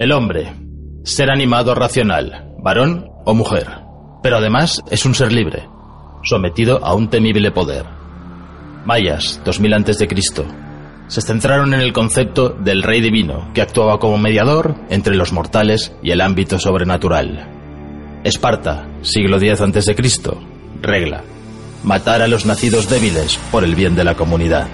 [0.00, 0.54] El hombre.
[1.04, 3.66] Ser animado racional, varón o mujer.
[4.22, 5.68] Pero además es un ser libre,
[6.22, 7.84] sometido a un temible poder.
[8.86, 10.08] Mayas, 2000 a.C.
[11.06, 15.94] Se centraron en el concepto del rey divino, que actuaba como mediador entre los mortales
[16.02, 18.20] y el ámbito sobrenatural.
[18.24, 19.94] Esparta, siglo X a.C.
[20.80, 21.24] Regla.
[21.84, 24.66] Matar a los nacidos débiles por el bien de la comunidad.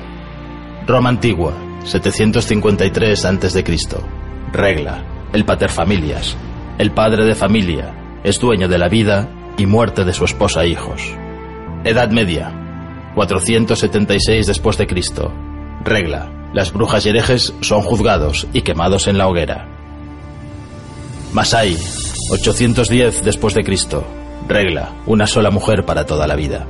[0.86, 3.64] Roma antigua, 753 a.C.
[4.52, 6.36] Regla el paterfamilias,
[6.78, 10.68] el padre de familia, es dueño de la vida y muerte de su esposa e
[10.68, 11.02] hijos.
[11.84, 12.52] Edad Media,
[13.14, 15.32] 476 después de Cristo.
[15.84, 19.68] Regla: las brujas y herejes son juzgados y quemados en la hoguera.
[21.32, 21.76] Masai,
[22.30, 24.04] 810 después de Cristo.
[24.48, 26.66] Regla: una sola mujer para toda la vida.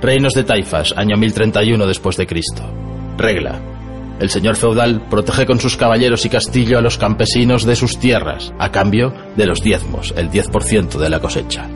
[0.00, 2.62] Reinos de Taifas, año 1031 después de Cristo.
[3.18, 3.60] Regla:
[4.20, 8.52] el señor feudal protege con sus caballeros y castillo a los campesinos de sus tierras,
[8.58, 11.68] a cambio de los diezmos, el 10% de la cosecha.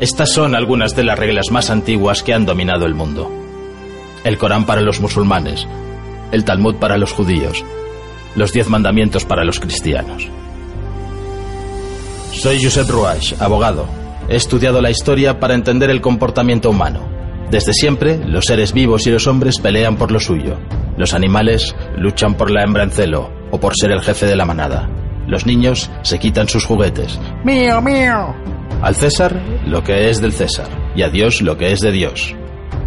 [0.00, 3.30] Estas son algunas de las reglas más antiguas que han dominado el mundo.
[4.24, 5.66] El Corán para los musulmanes,
[6.30, 7.64] el Talmud para los judíos,
[8.34, 10.28] los diez mandamientos para los cristianos.
[12.32, 13.86] Soy Josep Ruach, abogado.
[14.28, 19.10] He estudiado la historia para entender el comportamiento humano desde siempre, los seres vivos y
[19.10, 20.58] los hombres pelean por lo suyo.
[20.96, 24.44] Los animales luchan por la hembra en celo o por ser el jefe de la
[24.44, 24.88] manada.
[25.26, 27.18] Los niños se quitan sus juguetes.
[27.44, 28.34] Mío, mío.
[28.82, 32.34] Al César lo que es del César y a Dios lo que es de Dios.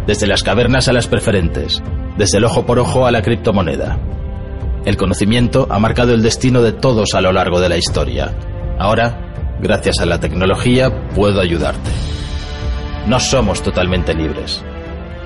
[0.06, 1.82] Desde las cavernas a las preferentes,
[2.16, 3.98] desde el ojo por ojo a la criptomoneda.
[4.84, 8.32] El conocimiento ha marcado el destino de todos a lo largo de la historia.
[8.78, 11.90] Ahora, gracias a la tecnología, puedo ayudarte.
[13.08, 14.62] No somos totalmente libres.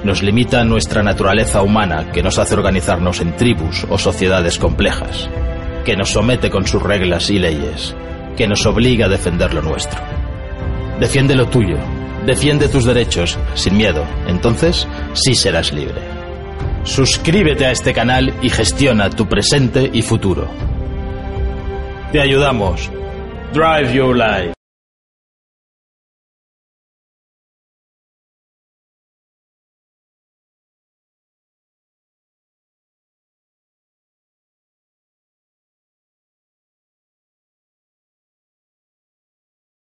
[0.04, 5.28] Nos limita nuestra naturaleza humana que nos hace organizarnos en tribus o sociedades complejas,
[5.84, 7.96] que nos somete con sus reglas y leyes,
[8.36, 10.00] que nos obliga a defender lo nuestro.
[11.00, 11.76] Defiende lo tuyo,
[12.24, 16.02] defiende tus derechos, sin miedo, entonces sí serás libre.
[16.84, 20.48] Suscríbete a este canal y gestiona tu presente y futuro.
[22.12, 22.88] Te ayudamos.
[23.52, 24.61] Drive Your Life.